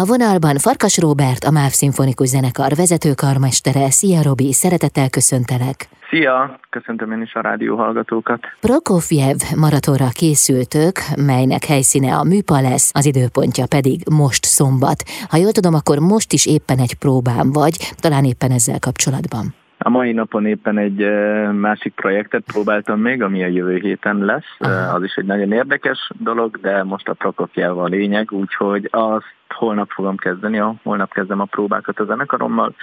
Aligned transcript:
A 0.00 0.04
vonalban 0.04 0.56
Farkas 0.58 0.98
Róbert, 0.98 1.44
a 1.44 1.50
MÁV 1.50 1.70
Szimfonikus 1.70 2.28
Zenekar 2.28 2.74
vezetőkarmestere. 2.74 3.90
Szia 3.90 4.22
Robi, 4.22 4.52
szeretettel 4.52 5.10
köszöntelek! 5.10 5.88
Szia! 6.10 6.58
Köszöntöm 6.70 7.12
én 7.12 7.22
is 7.22 7.34
a 7.34 7.40
rádió 7.40 7.76
hallgatókat. 7.76 8.40
Prokofjev 8.60 9.36
maratonra 9.56 10.08
készültök, 10.12 10.96
melynek 11.16 11.64
helyszíne 11.64 12.16
a 12.16 12.24
műpa 12.24 12.60
lesz, 12.60 12.90
az 12.94 13.06
időpontja 13.06 13.64
pedig 13.66 14.00
most 14.10 14.44
szombat. 14.44 15.02
Ha 15.28 15.36
jól 15.36 15.52
tudom, 15.52 15.74
akkor 15.74 15.98
most 15.98 16.32
is 16.32 16.46
éppen 16.46 16.78
egy 16.78 16.94
próbám 16.94 17.52
vagy, 17.52 17.76
talán 18.00 18.24
éppen 18.24 18.50
ezzel 18.50 18.78
kapcsolatban. 18.78 19.59
A 19.82 19.88
mai 19.88 20.12
napon 20.12 20.46
éppen 20.46 20.78
egy 20.78 20.98
másik 21.52 21.94
projektet 21.94 22.42
próbáltam 22.52 23.00
még, 23.00 23.22
ami 23.22 23.42
a 23.42 23.46
jövő 23.46 23.76
héten 23.76 24.18
lesz. 24.18 24.56
Aha. 24.58 24.94
Az 24.94 25.02
is 25.02 25.14
egy 25.14 25.24
nagyon 25.24 25.52
érdekes 25.52 26.10
dolog, 26.18 26.60
de 26.60 26.82
most 26.82 27.08
a 27.08 27.12
Prokofjev 27.12 27.78
a 27.78 27.84
lényeg, 27.84 28.32
úgyhogy 28.32 28.88
azt 28.90 29.34
holnap 29.48 29.90
fogom 29.90 30.16
kezdeni, 30.16 30.58
a, 30.58 30.74
holnap 30.82 31.12
kezdem 31.12 31.40
a 31.40 31.44
próbákat 31.44 32.00
a 32.00 32.04
zenekarommal. 32.04 32.74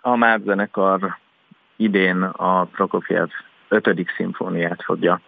A 0.00 0.16
MÁV 0.16 0.40
zenekar 0.40 1.18
idén 1.76 2.22
a 2.22 2.64
Prokofjev 2.64 3.28
ötödik 3.70 4.10
szimfóniát 4.16 4.82
fogja 4.82 5.20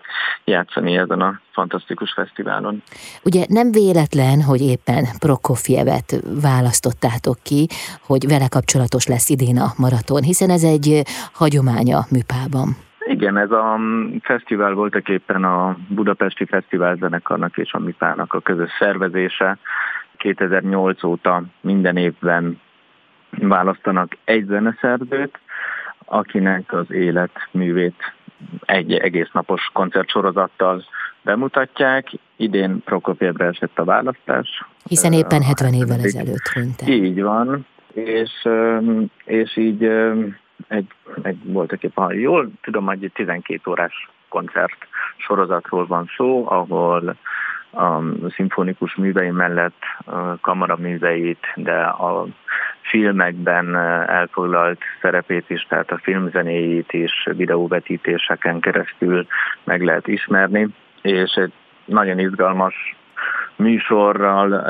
játszani 0.45 0.97
ezen 0.97 1.21
a 1.21 1.41
fantasztikus 1.53 2.13
fesztiválon. 2.13 2.83
Ugye 3.25 3.45
nem 3.49 3.71
véletlen, 3.71 4.43
hogy 4.43 4.61
éppen 4.61 5.05
Prokofjevet 5.19 6.23
választottátok 6.43 7.39
ki, 7.43 7.67
hogy 8.07 8.29
vele 8.29 8.49
kapcsolatos 8.49 9.07
lesz 9.07 9.29
idén 9.29 9.59
a 9.59 9.73
maraton, 9.77 10.23
hiszen 10.23 10.51
ez 10.51 10.63
egy 10.63 11.03
hagyománya 11.33 12.01
műpában. 12.11 12.69
Igen, 13.07 13.37
ez 13.37 13.51
a 13.51 13.79
fesztivál 14.23 14.73
voltak 14.73 15.09
éppen 15.09 15.45
a 15.45 15.77
Budapesti 15.89 16.45
Fesztivál 16.45 16.97
zenekarnak 16.97 17.57
és 17.57 17.73
a 17.73 17.79
MIPának 17.79 18.33
a 18.33 18.41
közös 18.41 18.71
szervezése. 18.79 19.59
2008 20.17 21.05
óta 21.05 21.43
minden 21.61 21.97
évben 21.97 22.61
választanak 23.31 24.17
egy 24.25 24.45
zeneszerzőt, 24.47 25.39
akinek 26.05 26.73
az 26.73 26.91
életművét 26.91 28.13
egy 28.61 28.93
egész 28.93 29.31
napos 29.33 29.71
koncertsorozattal 29.73 30.85
bemutatják. 31.23 32.11
Idén 32.37 32.83
Prokopjevre 32.85 33.47
esett 33.47 33.79
a 33.79 33.85
választás. 33.85 34.65
Hiszen 34.89 35.13
éppen 35.13 35.43
70 35.43 35.73
évvel 35.73 36.01
ezelőtt 36.01 36.49
hunyt 36.55 36.83
Így 36.87 37.23
van, 37.23 37.67
és, 37.95 38.49
és 39.25 39.57
így 39.57 39.85
egy, 40.69 40.87
egy 41.23 41.39
voltak 41.45 41.83
éppen, 41.83 42.05
ha 42.05 42.13
jól 42.13 42.51
tudom, 42.63 42.87
hogy 42.87 43.05
egy 43.05 43.13
12 43.13 43.71
órás 43.71 44.09
koncert 44.29 44.87
sorozatról 45.17 45.87
van 45.87 46.11
szó, 46.17 46.51
ahol 46.51 47.17
a 47.73 48.01
szimfonikus 48.35 48.95
művei 48.95 49.31
mellett 49.31 49.83
a 50.05 50.41
kamaraműveit, 50.41 51.47
de 51.55 51.81
a 51.83 52.27
filmekben 52.93 53.77
elfoglalt 54.07 54.81
szerepét 55.01 55.51
is, 55.51 55.67
tehát 55.69 55.91
a 55.91 56.01
filmzenéjét 56.03 56.93
is 56.93 57.29
videóvetítéseken 57.37 58.61
keresztül 58.61 59.27
meg 59.65 59.83
lehet 59.83 60.09
ismerni, 60.09 60.69
és 61.03 61.33
egy 61.33 61.53
nagyon 61.85 62.19
izgalmas 62.19 62.75
műsorral 63.57 64.65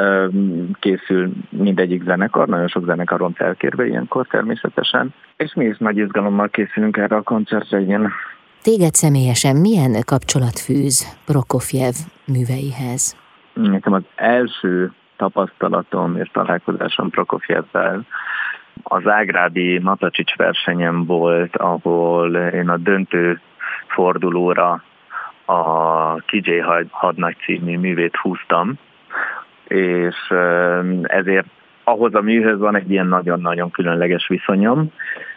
készül 0.81 1.33
mindegyik 1.49 2.03
zenekar, 2.03 2.49
nagyon 2.49 2.69
sok 2.69 2.85
zenekaron 2.85 3.33
felkérve 3.33 3.87
ilyenkor 3.87 4.27
természetesen, 4.27 5.15
és 5.37 5.55
mi 5.55 5.65
is 5.65 5.77
nagy 5.79 5.97
izgalommal 5.97 6.49
készülünk 6.49 6.97
erre 6.97 7.17
a 7.17 7.23
koncertre, 7.23 7.81
igen. 7.81 8.13
Téged 8.63 8.95
személyesen 8.95 9.57
milyen 9.57 9.93
kapcsolat 10.05 10.59
fűz 10.59 11.19
Prokofjev 11.27 11.95
műveihez? 12.27 13.17
Nekem 13.53 13.93
az 13.93 14.03
első 14.15 14.93
tapasztalatom 15.23 16.17
és 16.17 16.29
találkozásom 16.33 17.11
Prokofjevvel 17.11 18.07
az 18.83 19.07
Ágrádi 19.07 19.79
Matacsics 19.79 20.37
versenyem 20.37 21.05
volt, 21.05 21.57
ahol 21.57 22.37
én 22.37 22.69
a 22.69 22.77
döntő 22.77 23.41
fordulóra 23.87 24.83
a 25.45 26.15
KJ 26.15 26.51
hadnagy 26.91 27.37
című 27.45 27.79
művét 27.79 28.17
húztam, 28.17 28.75
és 29.69 30.17
ezért 31.03 31.47
ahhoz 31.85 32.15
a 32.15 32.21
műhöz 32.21 32.59
van 32.59 32.77
egy 32.77 32.91
ilyen 32.91 33.07
nagyon-nagyon 33.07 33.71
különleges 33.71 34.27
viszonyom. 34.29 34.93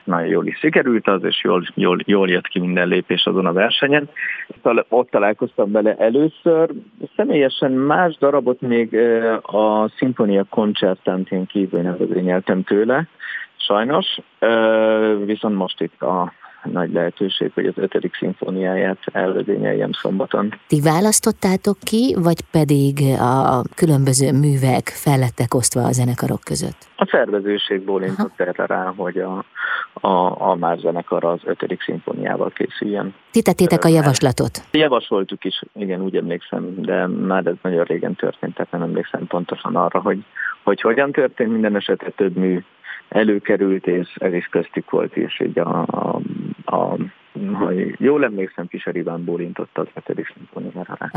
Nagyon 0.06 0.28
jól 0.28 0.48
is 0.48 0.58
sikerült 0.58 1.08
az, 1.08 1.24
és 1.24 1.44
jól, 1.44 1.64
jól, 1.74 1.98
jól 2.06 2.30
jött 2.30 2.48
ki 2.48 2.60
minden 2.60 2.88
lépés 2.88 3.26
azon 3.26 3.46
a 3.46 3.54
versenyen. 3.54 4.10
Ott 4.90 5.10
találkoztam 5.10 5.72
vele 5.72 5.96
először. 5.96 6.70
Személyesen 7.16 7.72
más 7.72 8.18
darabot 8.18 8.62
még 8.62 8.96
a 9.42 9.90
Sinfonia 9.98 10.44
koncertantén 10.50 11.46
kívül 11.46 11.82
nem 12.46 12.64
tőle, 12.64 13.08
sajnos. 13.56 14.18
Viszont 15.26 15.56
most 15.56 15.82
itt 15.82 16.02
a 16.02 16.34
nagy 16.72 16.92
lehetőség, 16.92 17.52
hogy 17.53 17.66
az 17.66 17.74
ötödik 17.76 18.16
szimfóniáját 18.16 19.00
elvezényeljem 19.12 19.92
szombaton. 19.92 20.53
Ti 20.68 20.81
választottátok 20.81 21.78
ki, 21.80 22.16
vagy 22.20 22.42
pedig 22.52 23.00
a 23.20 23.62
különböző 23.76 24.31
művek 24.31 24.88
fellettek 24.88 25.53
osztva 25.53 25.81
a 25.81 25.92
zenekarok 25.92 26.42
között? 26.44 26.78
A 26.96 27.08
szervezőség 27.12 27.81
bólintott 27.81 28.40
erre 28.40 28.66
rá, 28.66 28.94
hogy 28.96 29.18
a, 29.18 29.46
a, 29.94 30.42
a 30.50 30.56
már 30.56 30.78
zenekar 30.78 31.24
az 31.24 31.40
ötödik 31.44 31.81
szimfóniával 31.81 32.50
készüljön. 32.50 33.14
Ti 33.32 33.42
tettétek 33.42 33.84
a 33.84 33.88
javaslatot? 33.88 34.64
Javasoltuk 34.72 35.44
is, 35.44 35.62
igen, 35.74 36.02
úgy 36.02 36.16
emlékszem, 36.16 36.82
de 36.82 37.08
már 37.08 37.46
ez 37.46 37.56
nagyon 37.62 37.84
régen 37.84 38.16
történt, 38.16 38.53
tehát 38.56 38.72
nem 38.72 38.82
emlékszem 38.82 39.28
pontosan 39.28 39.76
arra, 39.76 40.02
hogy, 40.02 40.24
hogy 40.64 40.82
hogyan 40.82 41.12
történt, 41.12 41.52
minden 41.52 41.76
esetre 41.76 42.09
több 42.09 42.36
mű 42.36 42.64
előkerült, 43.09 43.88
és 43.88 44.16
ez 44.16 44.34
is 44.34 44.46
köztük 44.46 44.90
volt, 44.90 45.16
és 45.16 45.40
így 45.40 45.59
a, 45.59 45.82
a, 45.82 46.20
a 46.75 46.97
ha 47.53 47.72
jól 47.97 48.24
emlékszem, 48.24 48.68
Fischer 48.68 48.96
Iván 48.96 49.24
bólintott 49.24 49.78
az 49.78 49.88
hetedik 49.94 50.34
szimfóniára 50.36 50.97
rá. 51.00 51.12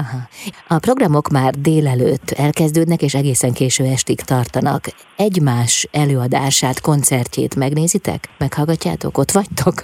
A 0.69 0.79
programok 0.79 1.29
már 1.29 1.53
délelőtt 1.53 2.31
elkezdődnek, 2.37 3.03
és 3.03 3.15
egészen 3.15 3.53
késő 3.53 3.85
estig 3.85 4.21
tartanak. 4.21 4.83
Egymás 5.17 5.89
előadását, 5.93 6.81
koncertjét 6.81 7.57
megnézitek? 7.57 8.21
Meghallgatjátok? 8.39 9.19
Ott 9.19 9.31
vagytok? 9.31 9.75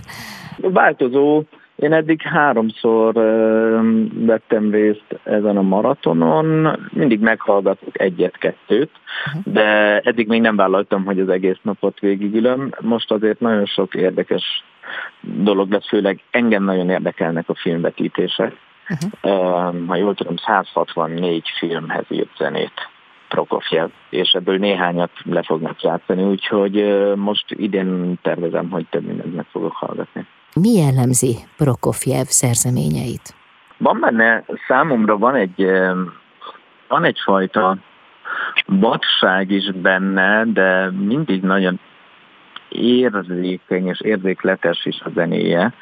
Változó, 0.57 1.43
én 1.77 1.93
eddig 1.93 2.23
háromszor 2.23 3.13
vettem 4.15 4.71
részt 4.71 5.21
ezen 5.25 5.57
a 5.57 5.63
maratonon, 5.63 6.79
mindig 6.93 7.21
meghallgatok 7.21 8.01
egyet-kettőt, 8.01 8.91
de 9.45 10.01
eddig 10.01 10.29
még 10.29 10.41
nem 10.41 10.57
vállaltam, 10.57 11.05
hogy 11.05 11.21
az 11.21 11.29
egész 11.29 11.59
napot 11.63 12.01
végigülöm. 12.01 12.75
Most 12.81 13.11
azért 13.11 13.41
nagyon 13.41 13.67
sok 13.67 13.95
érdekes 13.95 14.65
dolog 15.21 15.71
lesz, 15.71 15.89
főleg 15.89 16.23
engem 16.31 16.65
nagyon 16.65 16.91
érdekelnek 16.91 17.49
a 17.49 17.55
filmvetítések. 17.55 18.57
Uh-huh. 18.89 19.87
Ha 19.87 19.97
jól 19.97 20.15
tudom, 20.15 20.37
164 20.37 21.49
filmhez 21.59 22.05
írt 22.09 22.37
zenét 22.39 22.89
Prokofjev, 23.29 23.89
és 24.11 24.31
ebből 24.33 24.59
néhányat 24.59 25.11
le 25.23 25.43
fognak 25.43 25.83
játszani, 25.83 26.23
úgyhogy 26.23 26.85
most 27.17 27.45
idén 27.49 28.19
tervezem, 28.23 28.71
hogy 28.71 28.87
több 28.91 29.07
mindent 29.07 29.35
meg 29.35 29.47
fogok 29.51 29.73
hallgatni. 29.73 30.27
Mi 30.55 30.73
jellemzi 30.73 31.37
Prokofjev 31.57 32.25
szerzeményeit? 32.25 33.35
Van 33.77 34.01
benne, 34.01 34.45
számomra 34.67 35.19
van 35.19 35.35
egy, 35.35 35.67
van 36.89 37.05
egyfajta 37.05 37.77
vadság 38.67 39.51
is 39.51 39.73
benne, 39.73 40.45
de 40.45 40.91
mindig 40.91 41.43
nagyon 41.43 41.81
érzékeny 42.75 43.87
és 43.87 44.01
érzékletes 44.01 44.85
is 44.85 45.01
a 45.05 45.11
zenéje. 45.15 45.73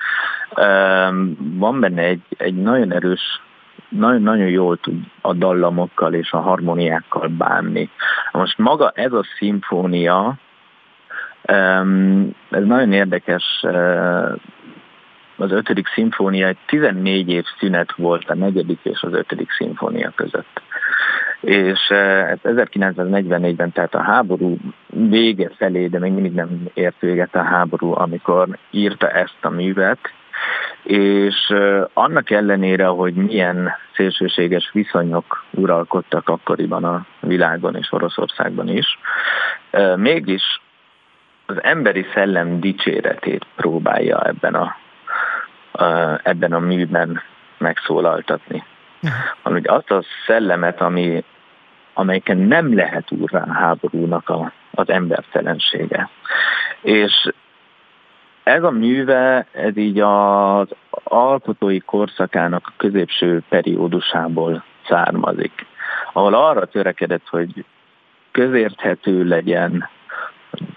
Van 1.39 1.81
benne 1.81 2.03
egy, 2.03 2.23
egy 2.37 2.55
nagyon 2.55 2.93
erős 2.93 3.41
nagyon-nagyon 3.89 4.49
jól 4.49 4.77
tud 4.77 4.95
a 5.21 5.33
dallamokkal 5.33 6.15
és 6.15 6.33
a 6.33 6.41
harmoniákkal 6.41 7.29
bánni. 7.29 7.91
Most 8.33 8.59
maga 8.59 8.91
ez 8.95 9.13
a 9.13 9.25
szimfónia, 9.39 10.35
ez 12.51 12.65
nagyon 12.65 12.93
érdekes 12.93 13.45
az 15.37 15.53
ötödik 15.53 15.87
szimfónia 15.87 16.47
egy 16.47 16.59
14 16.67 17.29
év 17.29 17.45
szünet 17.59 17.93
volt 17.93 18.31
a 18.31 18.35
negyedik 18.35 18.79
és 18.83 19.03
az 19.03 19.13
ötödik 19.13 19.51
szimfónia 19.51 20.13
között. 20.15 20.61
És 21.43 21.79
1944-ben, 21.91 23.45
eh, 23.45 23.73
tehát 23.73 23.95
a 23.95 24.03
háború 24.03 24.57
vége 24.87 25.51
felé, 25.57 25.87
de 25.87 25.99
még 25.99 26.13
mindig 26.13 26.33
nem 26.33 26.69
ért 26.75 27.01
véget 27.01 27.35
a 27.35 27.43
háború, 27.43 27.95
amikor 27.95 28.49
írta 28.71 29.09
ezt 29.11 29.39
a 29.41 29.49
művet, 29.49 29.99
és 30.83 31.49
eh, 31.49 31.85
annak 31.93 32.31
ellenére, 32.31 32.87
hogy 32.87 33.15
milyen 33.15 33.73
szélsőséges 33.95 34.71
viszonyok 34.73 35.45
uralkodtak 35.51 36.29
akkoriban 36.29 36.85
a 36.85 37.07
világon 37.21 37.77
és 37.77 37.93
Oroszországban 37.93 38.69
is, 38.69 38.99
eh, 39.71 39.97
mégis 39.97 40.61
az 41.47 41.63
emberi 41.63 42.07
szellem 42.15 42.61
dicséretét 42.61 43.47
próbálja 43.57 44.23
ebben 44.23 44.55
a 44.55 44.77
ebben 46.23 46.53
a 46.53 46.59
műben 46.59 47.23
megszólaltatni. 47.59 48.65
Hogy 49.43 49.67
azt 49.67 49.91
a 49.91 50.03
szellemet, 50.27 50.81
ami 50.81 51.25
amelyeken 51.95 52.37
nem 52.37 52.75
lehet 52.75 53.11
úrrá 53.11 53.47
háborúnak 53.53 54.29
a, 54.29 54.53
az 54.71 54.89
embertelensége. 54.89 56.09
És 56.81 57.33
ez 58.43 58.63
a 58.63 58.71
műve, 58.71 59.47
ez 59.53 59.77
így 59.77 60.01
az 60.01 60.69
alkotói 60.91 61.81
korszakának 61.81 62.67
a 62.67 62.73
középső 62.77 63.43
periódusából 63.49 64.65
származik, 64.89 65.67
ahol 66.13 66.35
arra 66.35 66.67
törekedett, 66.67 67.29
hogy 67.29 67.65
közérthető 68.31 69.25
legyen, 69.25 69.89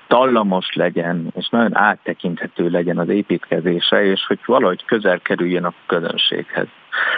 dallamos 0.08 0.74
legyen, 0.74 1.32
és 1.36 1.50
nagyon 1.50 1.78
áttekinthető 1.78 2.70
legyen 2.70 2.98
az 2.98 3.10
építkezése, 3.10 4.04
és 4.04 4.26
hogy 4.28 4.40
valahogy 4.46 4.86
közel 4.86 5.20
kerüljön 5.20 5.64
a 5.64 5.74
közönséghez. 5.86 6.68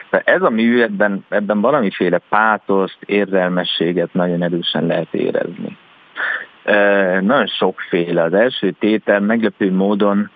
De 0.09 0.21
ez 0.25 0.41
a 0.41 0.49
mű, 0.49 0.81
ebben, 0.81 1.25
ebben 1.29 1.61
valamiféle 1.61 2.21
pátoszt, 2.29 2.97
érzelmességet 3.05 4.13
nagyon 4.13 4.43
erősen 4.43 4.85
lehet 4.85 5.13
érezni. 5.13 5.77
E, 6.63 7.21
nagyon 7.21 7.47
sokféle. 7.47 8.23
Az 8.23 8.33
első 8.33 8.71
tétel 8.71 9.19
meglepő 9.19 9.71
módon 9.71 10.29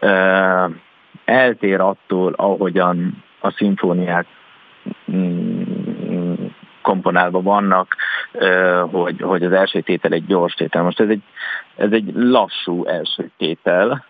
e, 0.00 0.08
eltér 1.24 1.80
attól, 1.80 2.32
ahogyan 2.32 3.24
a 3.40 3.50
szimfóniák 3.50 4.26
mm, 5.12 5.62
komponálva 6.82 7.42
vannak, 7.42 7.96
hogy, 8.90 9.20
hogy 9.20 9.44
az 9.44 9.52
első 9.52 9.80
tétel 9.80 10.12
egy 10.12 10.26
gyors 10.26 10.54
tétel. 10.54 10.82
Most 10.82 11.00
ez 11.00 11.08
egy, 11.08 11.22
ez 11.76 11.92
egy 11.92 12.12
lassú 12.14 12.84
első 12.84 13.30
tétel, 13.36 14.04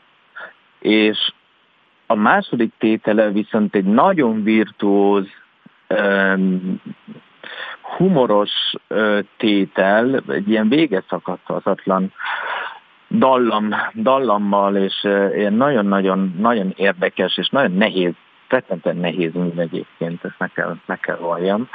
és 0.78 1.32
a 2.06 2.14
második 2.14 2.72
tétele 2.78 3.30
viszont 3.30 3.74
egy 3.74 3.84
nagyon 3.84 4.42
virtuóz, 4.42 5.26
humoros 7.96 8.74
tétel, 9.36 10.22
egy 10.28 10.48
ilyen 10.48 10.68
végeszakadhatatlan 10.68 12.12
dallam, 13.10 13.74
dallammal, 13.94 14.76
és 14.76 15.04
ilyen 15.34 15.54
nagyon-nagyon 15.54 16.34
nagyon 16.38 16.72
érdekes 16.76 17.36
és 17.36 17.48
nagyon 17.48 17.72
nehéz 17.72 18.14
rettentően 18.48 18.96
nehéz 18.96 19.32
mű 19.32 19.48
egyébként, 19.56 20.24
ezt 20.24 20.38
meg 20.38 20.52
kell, 20.52 20.76
meg 20.86 21.00
kell 21.00 21.16
valljam. 21.16 21.68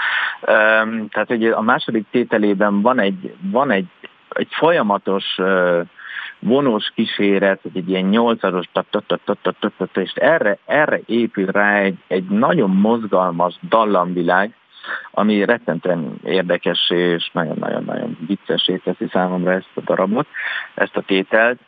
Tehát 1.10 1.28
hogy 1.28 1.46
a 1.46 1.62
második 1.62 2.06
tételében 2.12 2.82
van 2.82 3.00
egy, 3.00 3.36
van 3.52 3.72
egy, 3.72 3.88
egy 4.30 4.48
folyamatos 4.52 5.40
vonós 6.40 6.92
kíséret, 6.96 7.60
egy 7.74 7.90
ilyen 7.90 8.06
nyolcadós 8.06 8.70
és 9.94 10.12
erre, 10.14 10.58
erre 10.66 11.00
épül 11.06 11.46
rá 11.46 11.76
egy, 11.76 11.98
egy 12.08 12.24
nagyon 12.24 12.70
mozgalmas 12.70 13.56
dallamvilág, 13.70 14.56
ami 15.12 15.46
rettentően 15.46 16.20
érdekes 16.24 16.90
és 16.90 17.30
nagyon-nagyon-nagyon 17.34 18.18
viccesé 18.28 18.76
teszi 18.76 19.08
számomra 19.12 19.52
ezt 19.52 19.70
a 19.74 19.82
darabot, 19.82 20.28
ezt 20.74 20.98
a 20.98 21.02
tételt. 21.02 21.60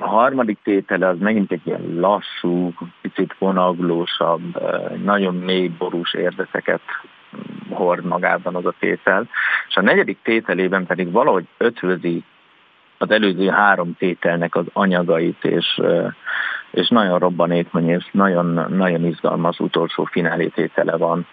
A 0.00 0.08
harmadik 0.08 0.58
tétele 0.62 1.08
az 1.08 1.18
megint 1.18 1.52
egy 1.52 1.66
ilyen 1.66 1.94
lassú, 2.00 2.72
picit 3.00 3.34
vonaglósabb, 3.38 4.62
nagyon 5.02 5.34
mély 5.34 5.68
borús 5.68 6.14
érdeteket 6.14 6.80
hord 7.70 8.04
magában 8.04 8.54
az 8.54 8.66
a 8.66 8.74
tétel, 8.78 9.28
és 9.68 9.76
a 9.76 9.80
negyedik 9.80 10.18
tételében 10.22 10.86
pedig 10.86 11.12
valahogy 11.12 11.46
ötvözi 11.58 12.24
az 12.98 13.10
előző 13.10 13.48
három 13.48 13.96
tételnek 13.98 14.54
az 14.54 14.64
anyagait, 14.72 15.44
és, 15.44 15.80
és 16.70 16.88
nagyon 16.88 17.18
robbanékony, 17.18 17.88
és 17.88 18.08
nagyon, 18.12 18.66
nagyon 18.68 19.04
izgalmas 19.04 19.58
utolsó 19.58 20.04
finálé 20.04 20.46
tétele 20.46 20.96
van. 20.96 21.26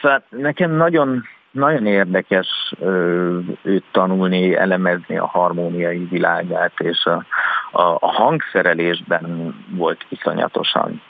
Szóval 0.00 0.22
nekem 0.28 0.70
nagyon, 0.70 1.22
nagyon 1.52 1.86
érdekes 1.86 2.74
őt 3.62 3.84
tanulni, 3.90 4.56
elemezni 4.56 5.16
a 5.16 5.26
harmóniai 5.26 6.06
világát, 6.10 6.72
és 6.80 7.04
a, 7.04 7.24
a, 7.72 7.96
a 8.00 8.12
hangszerelésben 8.12 9.54
volt 9.68 10.06
iszonyatosan 10.08 11.02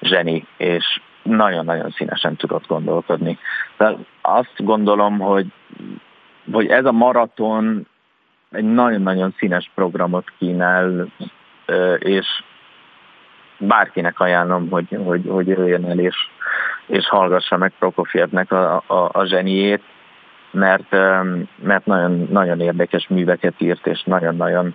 zseni, 0.00 0.46
és 0.56 1.00
nagyon-nagyon 1.22 1.90
színesen 1.90 2.36
tudott 2.36 2.66
gondolkodni. 2.66 3.38
De 3.76 3.96
azt 4.20 4.54
gondolom, 4.56 5.18
hogy, 5.18 5.46
hogy 6.52 6.66
ez 6.66 6.84
a 6.84 6.92
maraton 6.92 7.86
egy 8.50 8.64
nagyon-nagyon 8.64 9.34
színes 9.38 9.70
programot 9.74 10.32
kínál, 10.38 11.06
és 11.98 12.26
bárkinek 13.58 14.20
ajánlom, 14.20 14.70
hogy, 14.70 14.98
hogy, 15.04 15.26
hogy 15.28 15.46
jöjjön 15.46 15.84
el 15.84 15.98
és, 15.98 16.16
és 16.86 17.08
hallgassa 17.08 17.56
meg 17.56 17.72
Prokofievnek 17.78 18.52
a, 18.52 18.82
a, 18.86 19.10
a 19.12 19.24
zseniét, 19.24 19.82
mert, 20.50 20.90
mert 21.62 21.86
nagyon, 21.86 22.28
nagyon 22.30 22.60
érdekes 22.60 23.08
műveket 23.08 23.54
írt, 23.58 23.86
és 23.86 24.02
nagyon-nagyon 24.04 24.74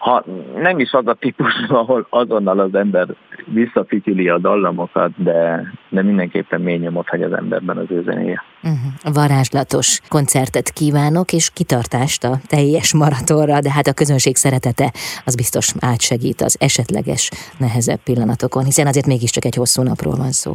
ha 0.00 0.24
nem 0.56 0.78
is 0.78 0.92
az 0.92 1.06
a 1.06 1.14
típus, 1.14 1.52
ahol 1.68 2.06
azonnal 2.10 2.58
az 2.58 2.74
ember 2.74 3.06
visszafityüli 3.44 4.28
a 4.28 4.38
dallamokat, 4.38 5.10
de, 5.16 5.66
de 5.88 6.02
mindenképpen 6.02 6.60
mély 6.60 6.76
nyomot 6.76 7.08
hagy 7.08 7.22
az 7.22 7.32
emberben 7.32 7.76
az 7.76 7.86
ő 7.88 8.02
zenéje. 8.02 8.44
Uh-huh. 8.62 9.14
Varázslatos 9.14 10.00
koncertet 10.08 10.70
kívánok, 10.70 11.32
és 11.32 11.50
kitartást 11.50 12.24
a 12.24 12.38
teljes 12.46 12.94
maratonra, 12.94 13.60
de 13.60 13.70
hát 13.70 13.86
a 13.86 13.92
közönség 13.92 14.36
szeretete 14.36 14.92
az 15.24 15.34
biztos 15.34 15.74
átsegít 15.80 16.40
az 16.40 16.56
esetleges 16.60 17.30
nehezebb 17.58 18.00
pillanatokon, 18.04 18.64
hiszen 18.64 18.86
azért 18.86 19.06
mégiscsak 19.06 19.44
egy 19.44 19.54
hosszú 19.54 19.82
napról 19.82 20.16
van 20.16 20.30
szó. 20.30 20.54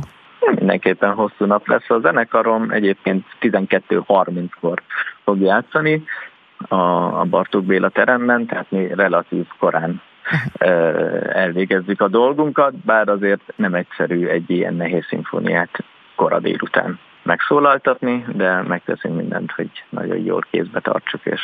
Mindenképpen 0.51 1.13
hosszú 1.13 1.45
nap 1.45 1.67
lesz. 1.67 1.89
A 1.89 1.99
zenekarom 1.99 2.71
egyébként 2.71 3.25
12.30-kor 3.41 4.81
fog 5.23 5.39
játszani, 5.41 6.03
a, 6.57 6.75
a 7.19 7.25
Bartók 7.29 7.63
Béla 7.63 7.89
teremben, 7.89 8.45
tehát 8.45 8.71
mi 8.71 8.87
relatív 8.93 9.45
korán 9.59 10.01
elvégezzük 11.33 12.01
a 12.01 12.07
dolgunkat, 12.07 12.75
bár 12.75 13.09
azért 13.09 13.41
nem 13.55 13.73
egyszerű 13.73 14.27
egy 14.27 14.49
ilyen 14.49 14.73
nehéz 14.73 15.05
szimfóniát 15.05 15.83
kora 16.15 16.39
délután 16.39 16.99
megszólaltatni, 17.23 18.25
de 18.35 18.61
megteszünk 18.61 19.15
mindent, 19.15 19.51
hogy 19.51 19.69
nagyon 19.89 20.17
jól 20.17 20.45
kézbe 20.51 20.79
tartsuk, 20.79 21.21
és, 21.23 21.41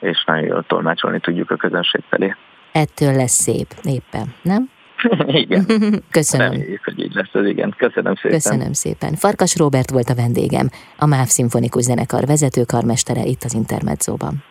és 0.00 0.24
nagyon 0.24 0.46
jól 0.46 0.64
tolmácsolni 0.66 1.20
tudjuk 1.20 1.50
a 1.50 1.56
közönség 1.56 2.02
felé. 2.08 2.34
Ettől 2.72 3.12
lesz 3.12 3.42
szép 3.42 3.68
éppen, 3.84 4.34
nem? 4.42 4.68
igen. 5.44 5.66
Köszönöm. 6.10 6.50
Reméljük, 6.50 6.84
hogy 6.84 6.98
így 6.98 7.14
lesz 7.14 7.34
az 7.34 7.46
igen. 7.46 7.74
Köszönöm 7.78 8.14
szépen. 8.14 8.30
Köszönöm 8.30 8.72
szépen. 8.72 9.14
Farkas 9.14 9.56
Robert 9.56 9.90
volt 9.90 10.08
a 10.08 10.14
vendégem, 10.14 10.70
a 10.96 11.06
MÁV 11.06 11.26
Szimfonikus 11.26 11.82
Zenekar 11.82 12.26
vezetőkarmestere 12.26 13.24
itt 13.24 13.42
az 13.44 13.54
Intermedzóban. 13.54 14.44